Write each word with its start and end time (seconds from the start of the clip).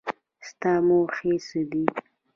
ستا 0.49 0.71
موخې 0.87 1.33
څه 1.47 1.59
دي؟ 1.69 1.85